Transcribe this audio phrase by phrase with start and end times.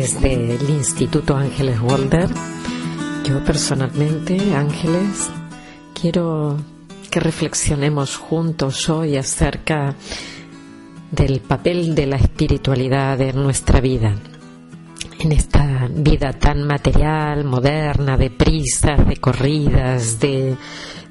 [0.00, 2.30] desde el Instituto Ángeles Walder.
[3.22, 5.28] Yo personalmente, Ángeles,
[5.92, 6.56] quiero
[7.10, 9.94] que reflexionemos juntos hoy acerca
[11.10, 14.14] del papel de la espiritualidad en nuestra vida.
[15.18, 20.56] En esta vida tan material, moderna, de prisas, de corridas, de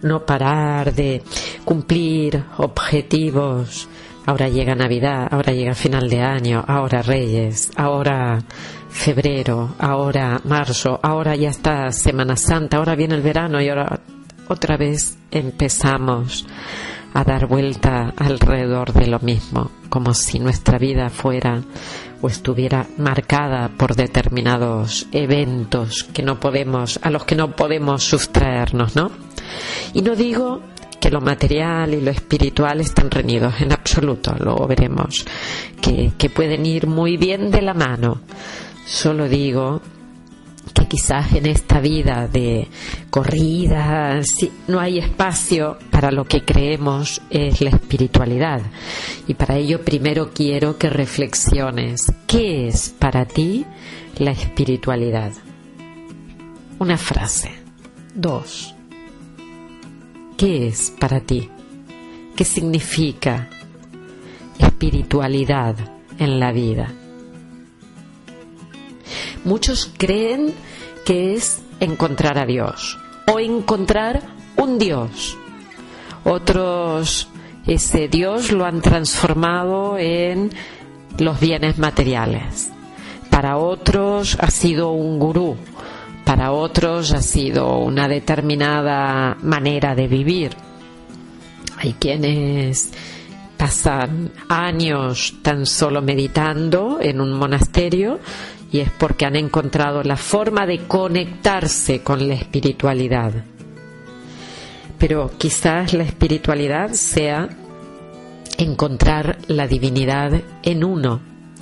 [0.01, 1.21] no parar, de
[1.63, 3.87] cumplir objetivos
[4.29, 8.43] Ahora llega Navidad, ahora llega final de año, ahora Reyes, ahora
[8.87, 14.01] febrero, ahora marzo, ahora ya está Semana Santa, ahora viene el verano y ahora
[14.47, 16.45] otra vez empezamos
[17.11, 21.63] a dar vuelta alrededor de lo mismo, como si nuestra vida fuera
[22.21, 28.95] o estuviera marcada por determinados eventos que no podemos, a los que no podemos sustraernos,
[28.95, 29.09] ¿no?
[29.93, 30.61] Y no digo
[30.99, 35.25] que lo material y lo espiritual están reñidos en absoluto, luego veremos
[35.81, 38.21] que, que pueden ir muy bien de la mano.
[38.85, 39.81] Solo digo
[40.73, 42.67] que quizás en esta vida de
[43.09, 44.19] corrida
[44.67, 48.61] no hay espacio para lo que creemos es la espiritualidad.
[49.27, 53.65] Y para ello primero quiero que reflexiones, ¿qué es para ti
[54.17, 55.31] la espiritualidad?
[56.79, 57.51] Una frase.
[58.15, 58.78] Dos.
[60.39, 61.49] ¿Qué es para ti?
[62.33, 63.49] ¿Qué significa
[64.57, 65.75] espiritualidad
[66.17, 66.93] en la vida?
[69.43, 70.53] Muchos creen
[71.05, 74.21] que es encontrar a Dios o encontrar
[74.55, 75.37] un Dios.
[76.23, 77.27] Otros
[77.67, 80.51] ese Dios lo han transformado en
[81.17, 82.71] los bienes materiales.
[83.29, 85.57] Para otros ha sido un gurú
[86.29, 90.51] para otros ha sido una determinada manera de vivir.
[91.77, 92.91] Hay quienes
[93.57, 98.19] pasan años tan solo meditando en un monasterio
[98.71, 103.33] y es porque han encontrado la forma de conectarse con la espiritualidad.
[104.99, 107.49] Pero quizás la espiritualidad sea
[108.55, 111.21] encontrar la divinidad en uno.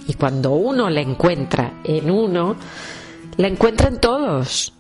[0.10, 2.58] Y cuando uno la encuentra en uno,
[3.38, 4.74] la encuentran todos.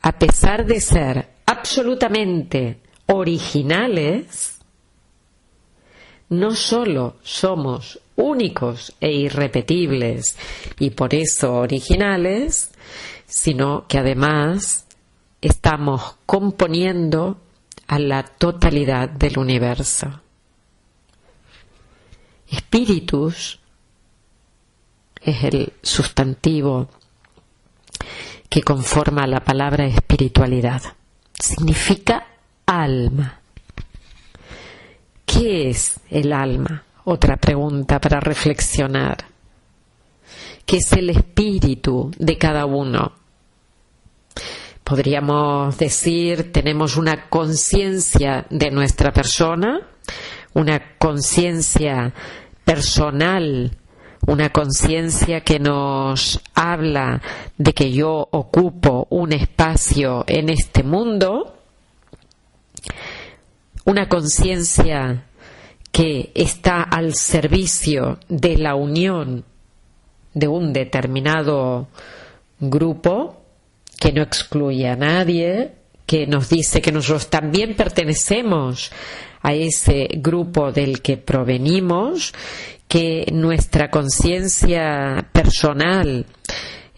[0.00, 4.58] A pesar de ser absolutamente originales,
[6.30, 10.36] no solo somos únicos e irrepetibles
[10.78, 12.72] y por eso originales,
[13.26, 14.86] sino que además
[15.40, 17.38] estamos componiendo
[17.86, 20.20] a la totalidad del universo.
[22.48, 23.61] Espíritus
[25.24, 26.88] es el sustantivo
[28.48, 30.82] que conforma la palabra espiritualidad.
[31.38, 32.26] Significa
[32.66, 33.40] alma.
[35.24, 36.84] ¿Qué es el alma?
[37.04, 39.16] Otra pregunta para reflexionar.
[40.66, 43.12] ¿Qué es el espíritu de cada uno?
[44.84, 49.80] Podríamos decir, tenemos una conciencia de nuestra persona,
[50.54, 52.12] una conciencia
[52.64, 53.76] personal
[54.26, 57.20] una conciencia que nos habla
[57.58, 61.56] de que yo ocupo un espacio en este mundo,
[63.84, 65.26] una conciencia
[65.90, 69.44] que está al servicio de la unión
[70.34, 71.88] de un determinado
[72.60, 73.42] grupo,
[73.98, 75.72] que no excluye a nadie,
[76.06, 78.90] que nos dice que nosotros también pertenecemos
[79.42, 82.32] a ese grupo del que provenimos
[82.92, 86.26] que nuestra conciencia personal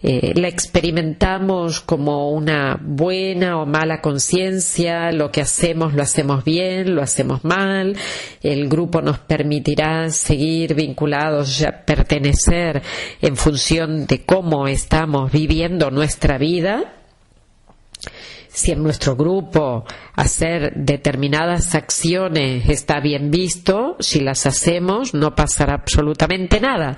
[0.03, 6.95] eh, la experimentamos como una buena o mala conciencia, lo que hacemos lo hacemos bien,
[6.95, 7.95] lo hacemos mal,
[8.43, 12.81] el grupo nos permitirá seguir vinculados, ya pertenecer
[13.21, 17.04] en función de cómo estamos viviendo nuestra vida
[18.55, 19.83] si en nuestro grupo
[20.13, 26.97] hacer determinadas acciones está bien visto, si las hacemos no pasará absolutamente nada.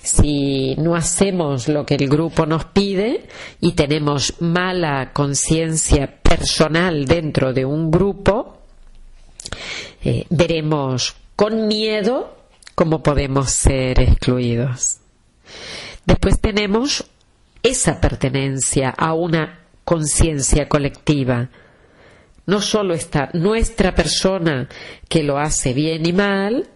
[0.00, 3.26] Si no hacemos lo que el grupo nos pide
[3.60, 8.62] y tenemos mala conciencia personal dentro de un grupo,
[10.02, 12.34] eh, veremos con miedo
[12.74, 15.00] cómo podemos ser excluidos.
[16.06, 17.04] Después tenemos
[17.62, 21.50] esa pertenencia a una conciencia colectiva.
[22.46, 24.68] No solo está nuestra persona
[25.08, 26.68] que lo hace bien y mal,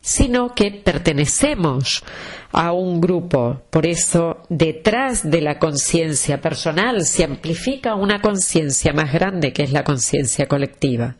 [0.00, 2.04] sino que pertenecemos
[2.52, 3.62] a un grupo.
[3.70, 9.72] Por eso, detrás de la conciencia personal se amplifica una conciencia más grande que es
[9.72, 11.16] la conciencia colectiva.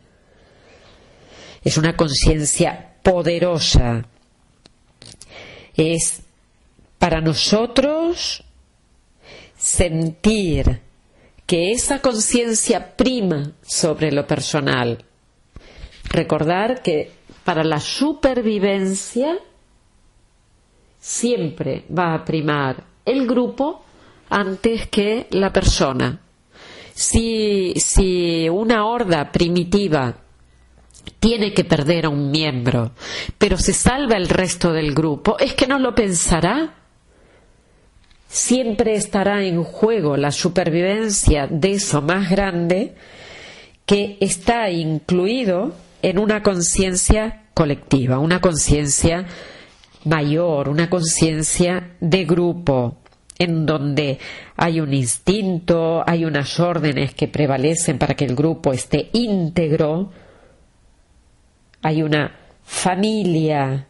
[1.63, 4.05] Es una conciencia poderosa.
[5.75, 6.23] Es
[6.97, 8.43] para nosotros
[9.59, 10.79] sentir
[11.45, 15.03] que esa conciencia prima sobre lo personal.
[16.05, 17.11] Recordar que
[17.43, 19.37] para la supervivencia
[20.99, 23.83] siempre va a primar el grupo
[24.29, 26.21] antes que la persona.
[26.93, 30.15] Si, si una horda primitiva
[31.19, 32.91] tiene que perder a un miembro,
[33.37, 36.75] pero se salva el resto del grupo, es que no lo pensará.
[38.29, 42.93] Siempre estará en juego la supervivencia de eso más grande
[43.87, 45.73] que está incluido
[46.03, 49.25] en una conciencia colectiva, una conciencia
[50.05, 52.97] mayor, una conciencia de grupo,
[53.39, 54.19] en donde
[54.55, 60.11] hay un instinto, hay unas órdenes que prevalecen para que el grupo esté íntegro,
[61.81, 63.88] hay una familia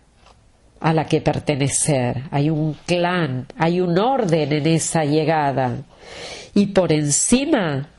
[0.80, 5.78] a la que pertenecer, hay un clan, hay un orden en esa llegada.
[6.54, 7.90] Y por encima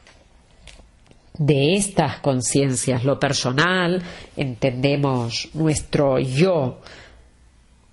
[1.35, 4.03] de estas conciencias, lo personal,
[4.37, 6.81] entendemos nuestro yo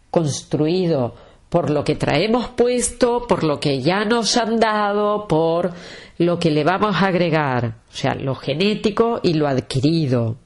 [0.09, 1.15] construido
[1.49, 5.71] por lo que traemos puesto, por lo que ya nos han dado, por
[6.17, 10.37] lo que le vamos a agregar, o sea, lo genético y lo adquirido.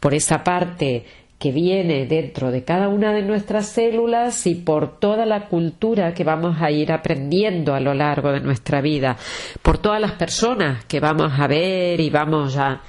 [0.00, 1.04] Por esa parte
[1.38, 6.24] que viene dentro de cada una de nuestras células y por toda la cultura que
[6.24, 9.16] vamos a ir aprendiendo a lo largo de nuestra vida,
[9.62, 12.82] por todas las personas que vamos a ver y vamos a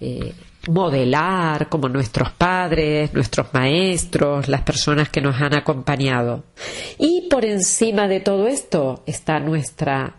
[0.00, 0.32] eh,
[0.68, 6.44] modelar como nuestros padres, nuestros maestros, las personas que nos han acompañado.
[6.96, 10.14] Y por encima de todo esto está nuestra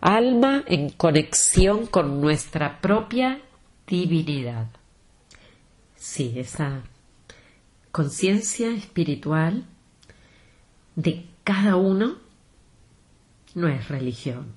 [0.00, 3.40] alma en conexión con nuestra propia
[3.86, 4.66] divinidad.
[5.96, 6.82] Sí, esa
[7.96, 9.64] conciencia espiritual
[10.96, 12.18] de cada uno
[13.54, 14.52] no es religión,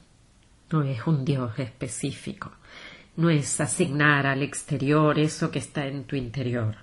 [0.70, 2.52] no es un Dios específico,
[3.16, 6.80] no es asignar al exterior eso que está en tu interior.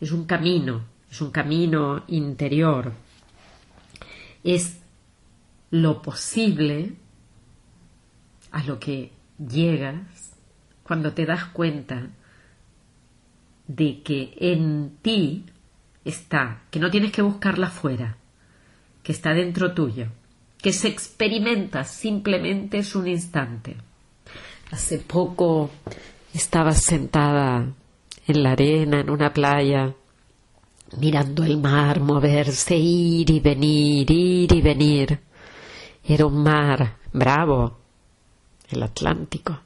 [0.00, 2.92] Es un camino, es un camino interior.
[4.44, 4.78] Es
[5.72, 6.94] lo posible
[8.52, 10.32] a lo que llegas
[10.84, 12.08] cuando te das cuenta
[13.66, 15.46] de que en ti
[16.06, 18.16] está, que no tienes que buscarla fuera,
[19.02, 20.06] que está dentro tuyo,
[20.58, 23.76] que se experimenta simplemente es un instante.
[24.70, 25.70] Hace poco
[26.32, 27.72] estaba sentada
[28.26, 29.94] en la arena, en una playa,
[30.98, 35.20] mirando el mar moverse, ir y venir, ir y venir.
[36.04, 37.78] Era un mar bravo,
[38.70, 39.60] el Atlántico,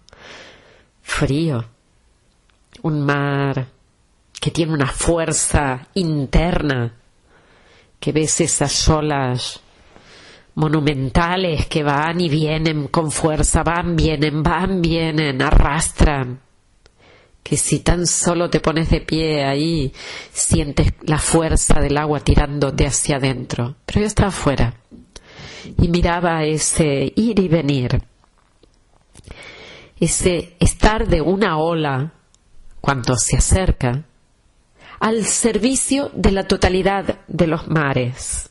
[1.02, 1.64] frío,
[2.82, 3.66] un mar
[4.40, 6.94] que tiene una fuerza interna,
[8.00, 9.60] que ves esas olas
[10.54, 16.40] monumentales que van y vienen con fuerza, van, vienen, van, vienen, arrastran,
[17.42, 19.92] que si tan solo te pones de pie ahí,
[20.32, 23.76] sientes la fuerza del agua tirándote hacia adentro.
[23.84, 24.74] Pero yo estaba afuera
[25.78, 28.02] y miraba ese ir y venir,
[29.98, 32.14] ese estar de una ola
[32.80, 34.04] cuando se acerca
[35.00, 38.50] al servicio de la totalidad de los mares.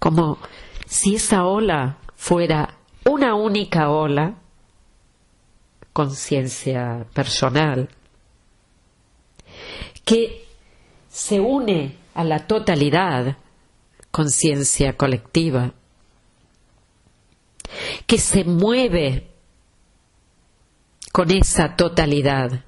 [0.00, 0.38] Como
[0.86, 4.34] si esa ola fuera una única ola,
[5.92, 7.88] conciencia personal,
[10.04, 10.46] que
[11.08, 13.36] se une a la totalidad,
[14.10, 15.74] conciencia colectiva,
[18.06, 19.28] que se mueve
[21.12, 22.64] con esa totalidad,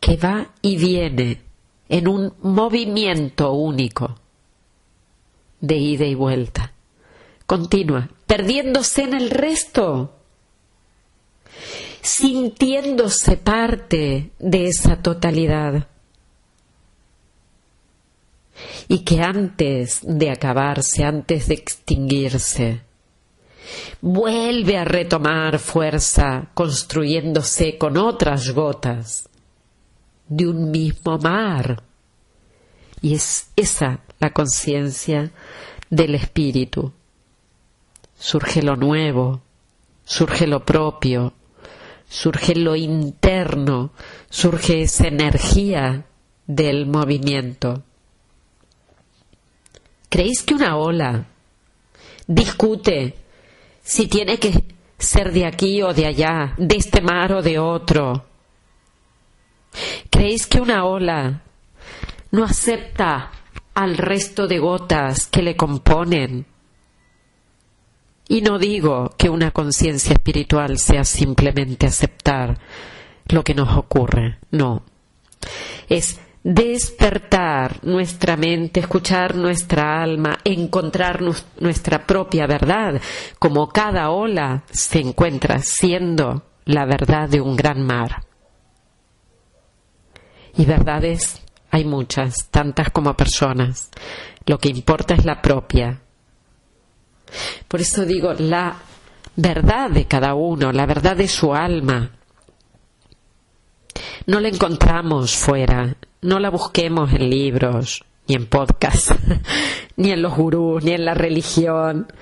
[0.00, 1.42] que va y viene
[1.88, 4.18] en un movimiento único
[5.60, 6.72] de ida y vuelta,
[7.46, 10.14] continua, perdiéndose en el resto,
[12.00, 15.88] sintiéndose parte de esa totalidad.
[18.88, 22.80] Y que antes de acabarse, antes de extinguirse,
[24.00, 29.28] vuelve a retomar fuerza construyéndose con otras gotas
[30.28, 31.82] de un mismo mar.
[33.00, 35.30] Y es esa la conciencia
[35.90, 36.92] del espíritu.
[38.18, 39.40] Surge lo nuevo,
[40.04, 41.32] surge lo propio,
[42.08, 43.92] surge lo interno,
[44.28, 46.06] surge esa energía
[46.46, 47.84] del movimiento.
[50.08, 51.26] ¿Creéis que una ola
[52.26, 53.14] discute
[53.82, 54.64] si tiene que
[54.98, 58.24] ser de aquí o de allá, de este mar o de otro?
[60.10, 61.42] ¿Creéis que una ola
[62.30, 63.30] no acepta
[63.78, 66.46] al resto de gotas que le componen.
[68.26, 72.58] Y no digo que una conciencia espiritual sea simplemente aceptar
[73.28, 74.82] lo que nos ocurre, no.
[75.88, 81.22] Es despertar nuestra mente, escuchar nuestra alma, encontrar
[81.60, 83.00] nuestra propia verdad,
[83.38, 88.27] como cada ola se encuentra siendo la verdad de un gran mar.
[90.58, 93.90] Y verdades hay muchas, tantas como personas.
[94.44, 96.00] Lo que importa es la propia.
[97.68, 98.76] Por eso digo, la
[99.36, 102.10] verdad de cada uno, la verdad de su alma,
[104.26, 109.14] no la encontramos fuera, no la busquemos en libros, ni en podcasts,
[109.96, 112.12] ni en los gurús, ni en la religión,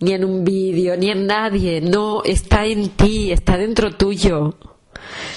[0.00, 1.82] ni en un vídeo, ni en nadie.
[1.82, 4.56] No, está en ti, está dentro tuyo.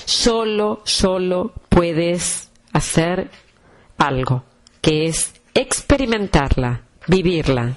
[0.06, 3.30] Solo, solo puedes hacer
[3.98, 4.44] algo,
[4.82, 7.76] que es experimentarla, vivirla.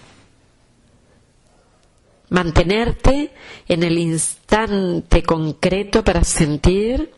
[2.30, 3.30] Mantenerte
[3.66, 7.10] en el instante concreto para sentir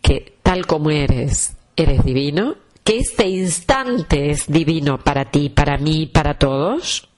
[0.00, 6.06] que tal como eres, eres divino, que este instante es divino para ti, para mí,
[6.06, 7.08] para todos.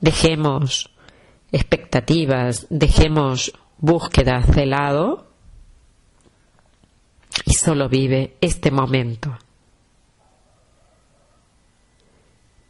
[0.00, 0.90] Dejemos
[1.52, 5.26] expectativas, dejemos búsquedas de lado
[7.44, 9.36] y solo vive este momento.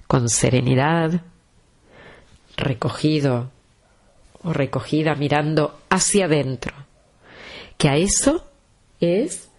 [0.06, 1.22] Con serenidad,
[2.56, 3.50] recogido
[4.42, 6.74] o recogida mirando hacia adentro,
[7.76, 8.46] que a eso
[9.00, 9.50] es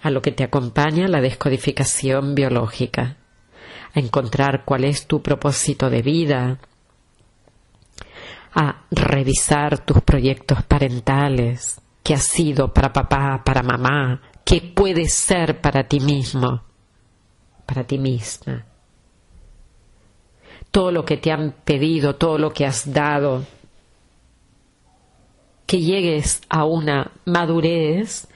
[0.00, 3.16] a lo que te acompaña la descodificación biológica,
[3.94, 6.58] a encontrar cuál es tu propósito de vida,
[8.60, 15.60] a revisar tus proyectos parentales, qué ha sido para papá, para mamá, qué puede ser
[15.60, 16.64] para ti mismo,
[17.64, 18.64] para ti misma.
[20.72, 23.44] Todo lo que te han pedido, todo lo que has dado,
[25.64, 28.26] que llegues a una madurez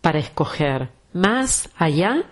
[0.00, 2.24] para escoger más allá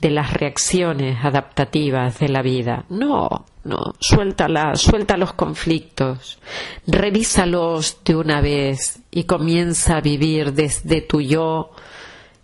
[0.00, 2.86] de las reacciones adaptativas de la vida.
[2.88, 6.38] No, no, suéltala, suelta los conflictos,
[6.86, 11.70] revísalos de una vez y comienza a vivir desde tu yo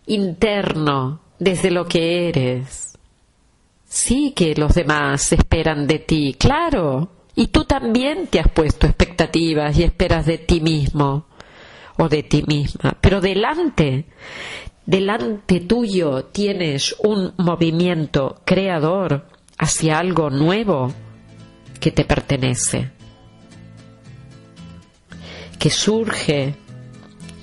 [0.07, 2.99] interno, desde lo que eres.
[3.87, 9.77] Sí que los demás esperan de ti, claro, y tú también te has puesto expectativas
[9.79, 11.27] y esperas de ti mismo
[11.99, 14.07] o de ti misma, pero delante
[14.87, 19.27] delante tuyo tienes un movimiento creador
[19.59, 20.93] hacia algo nuevo
[21.81, 22.91] que te pertenece,
[25.59, 26.55] que surge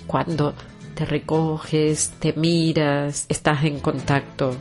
[0.06, 0.54] cuando
[0.96, 4.56] te recoges, te miras, estás en contacto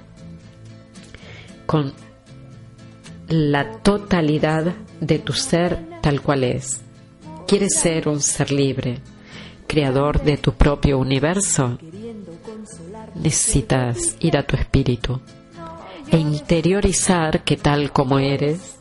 [1.66, 1.92] con
[3.28, 6.80] la totalidad de tu ser tal cual es.
[7.46, 9.00] Quieres ser un ser libre,
[9.66, 11.78] creador de tu propio universo,
[13.14, 15.20] necesitas ir a tu espíritu
[16.10, 18.75] e interiorizar que tal como eres,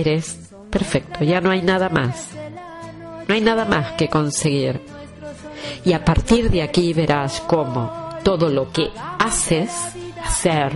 [0.00, 2.30] eres perfecto, ya no hay nada más,
[3.26, 4.80] no hay nada más que conseguir.
[5.84, 7.90] Y a partir de aquí verás cómo
[8.22, 9.70] todo lo que haces,
[10.22, 10.72] hacer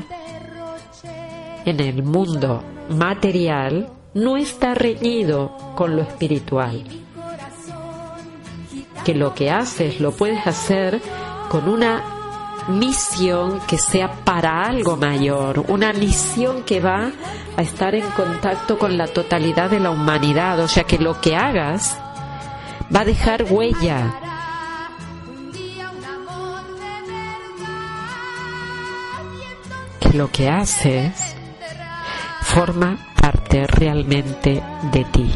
[1.65, 6.83] en el mundo material, no está reñido con lo espiritual.
[9.05, 11.01] Que lo que haces lo puedes hacer
[11.49, 12.20] con una
[12.69, 17.11] misión que sea para algo mayor, una misión que va
[17.57, 21.37] a estar en contacto con la totalidad de la humanidad, o sea que lo que
[21.37, 21.99] hagas
[22.95, 24.15] va a dejar huella.
[30.01, 31.37] Que lo que haces
[32.43, 34.63] forma parte realmente
[34.93, 35.31] de ti.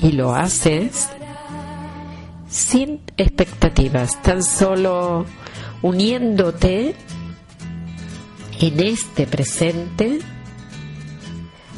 [0.00, 1.10] Y lo haces
[2.52, 5.24] sin expectativas, tan solo
[5.80, 6.94] uniéndote
[8.60, 10.20] en este presente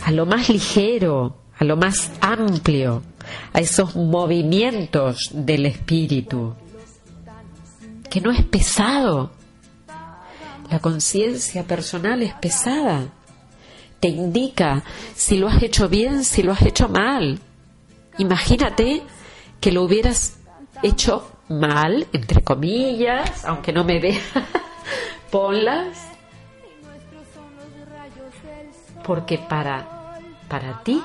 [0.02, 3.02] a lo más ligero, a lo más amplio,
[3.52, 6.54] a esos movimientos del espíritu,
[8.10, 9.30] que no es pesado.
[10.70, 13.12] La conciencia personal es pesada.
[14.00, 14.82] Te indica
[15.14, 17.38] si lo has hecho bien, si lo has hecho mal.
[18.18, 19.02] Imagínate
[19.60, 20.38] que lo hubieras
[20.84, 24.20] hecho mal, entre comillas, aunque no me vea,
[25.30, 26.08] ponlas,
[29.02, 31.02] porque para, para ti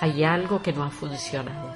[0.00, 1.72] hay algo que no ha funcionado.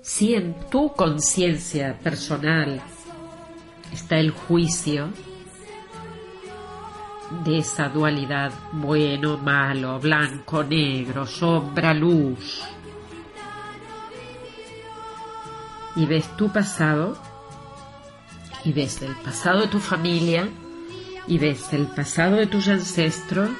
[0.00, 2.80] Si en tu conciencia personal
[3.92, 5.08] está el juicio
[7.44, 12.62] de esa dualidad bueno, malo, blanco, negro, sombra, luz.
[15.96, 17.16] Y ves tu pasado
[18.64, 20.48] y ves el pasado de tu familia
[21.26, 23.50] y ves el pasado de tus ancestros,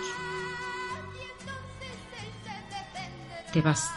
[3.52, 3.90] te vas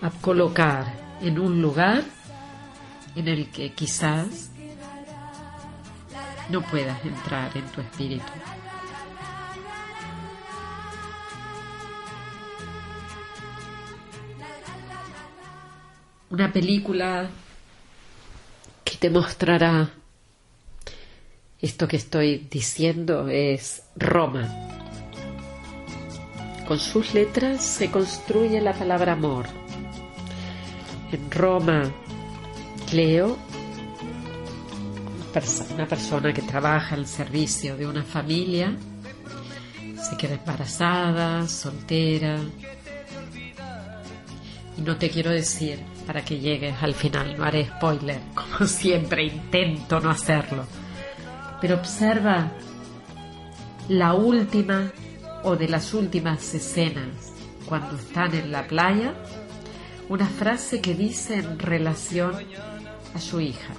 [0.00, 0.86] a colocar
[1.20, 2.04] en un lugar
[3.14, 4.50] en el que quizás
[6.50, 8.32] no puedas entrar en tu espíritu.
[16.32, 17.28] Una película
[18.82, 19.90] que te mostrará
[21.60, 24.48] esto que estoy diciendo es Roma.
[26.66, 29.44] Con sus letras se construye la palabra amor.
[31.12, 31.92] En Roma,
[32.88, 33.36] Cleo,
[35.74, 38.74] una persona que trabaja al servicio de una familia,
[40.02, 42.38] se queda embarazada, soltera.
[44.76, 49.24] Y no te quiero decir para que llegues al final, no haré spoiler, como siempre
[49.24, 50.66] intento no hacerlo
[51.62, 52.50] pero observa
[53.88, 54.90] la última
[55.44, 57.32] o de las últimas escenas
[57.66, 59.14] cuando están en la playa,
[60.08, 62.34] una frase que dice en relación
[63.14, 63.74] a su hija.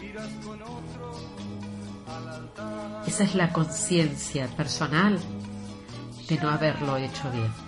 [3.05, 5.19] Esa es la conciencia personal
[6.29, 7.62] de no haberlo hecho bien.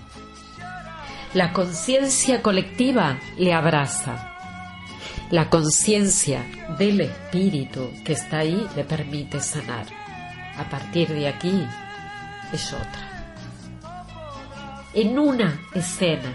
[1.36, 4.38] La conciencia colectiva le abraza.
[5.32, 6.46] La conciencia
[6.80, 9.86] del espíritu que está ahí le permite sanar
[10.58, 11.62] a partir de aquí
[12.54, 13.36] es otra.
[14.94, 16.32] En una escena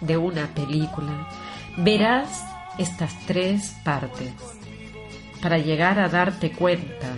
[0.00, 1.28] de una película
[1.78, 2.44] verás
[2.78, 4.32] estas tres partes
[5.42, 7.08] para llegar a darte cuenta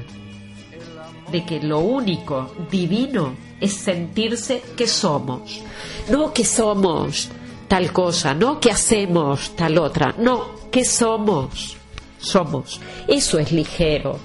[1.30, 5.62] de que lo único divino es sentirse que somos,
[6.10, 7.30] no que somos
[7.68, 11.76] tal cosa, no que hacemos tal otra, no, que somos,
[12.18, 12.80] somos.
[13.06, 14.18] Eso es ligero,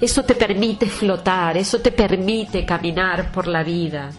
[0.00, 4.10] eso te permite flotar, eso te permite caminar por la vida,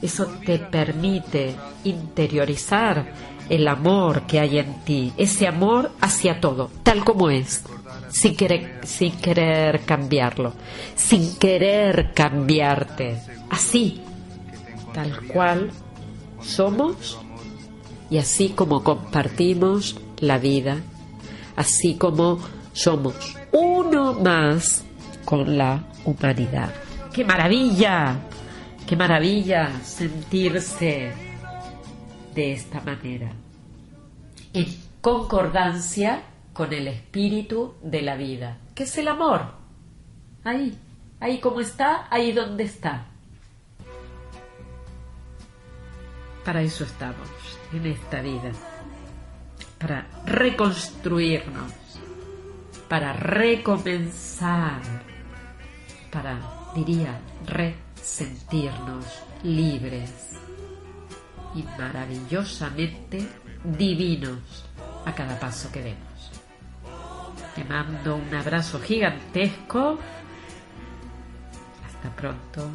[0.00, 7.04] eso te permite interiorizar el amor que hay en ti, ese amor hacia todo, tal
[7.04, 7.64] como es,
[8.08, 10.54] sin querer, sin querer cambiarlo,
[10.94, 13.20] sin querer cambiarte,
[13.50, 14.00] así,
[14.94, 15.70] tal cual
[16.40, 17.18] somos
[18.10, 20.78] y así como compartimos la vida,
[21.56, 22.38] así como
[22.72, 23.14] somos
[23.52, 24.84] uno más
[25.24, 26.74] con la humanidad.
[27.12, 28.18] ¡Qué maravilla!
[28.86, 31.12] ¡Qué maravilla sentirse
[32.34, 33.30] de esta manera!
[34.52, 34.66] En
[35.00, 39.52] concordancia con el espíritu de la vida, que es el amor.
[40.42, 40.76] Ahí,
[41.20, 43.06] ahí como está, ahí donde está.
[46.44, 47.28] Para eso estamos
[47.72, 48.52] en esta vida,
[49.78, 51.72] para reconstruirnos,
[52.88, 54.80] para recomenzar
[56.10, 56.38] para,
[56.74, 59.04] diría, resentirnos
[59.42, 60.32] libres
[61.54, 63.26] y maravillosamente
[63.64, 64.64] divinos
[65.04, 66.30] a cada paso que demos.
[67.54, 69.98] Te mando un abrazo gigantesco.
[71.86, 72.70] Hasta pronto.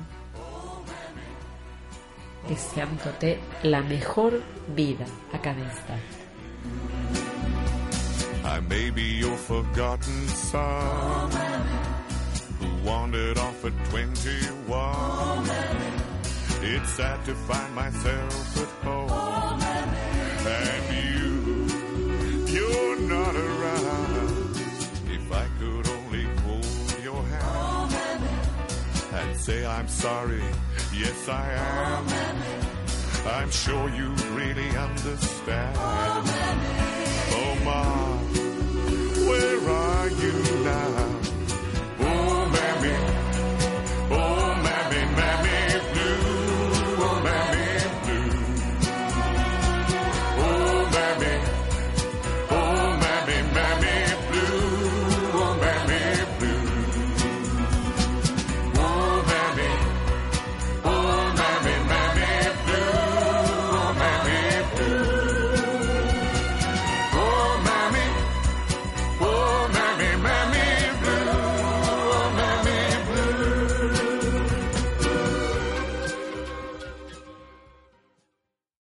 [2.48, 4.42] Deseándote la mejor
[4.76, 6.26] vida a cada instante.
[12.86, 14.56] wandered off at 21.
[14.70, 15.44] Oh,
[16.62, 19.10] it's sad to find myself at home.
[19.10, 19.58] Oh,
[20.48, 21.34] and you,
[22.54, 24.56] you're not around.
[25.18, 27.90] If I could only hold your hand oh,
[29.14, 30.44] and say I'm sorry,
[31.00, 32.08] yes I am.
[33.28, 35.76] I'm sure you really understand.
[37.38, 37.84] Oh, Ma,
[39.28, 41.25] where are you now?